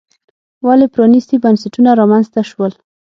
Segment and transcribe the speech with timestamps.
[0.67, 2.71] ولې پرانیستي بنسټونه رامنځته شول.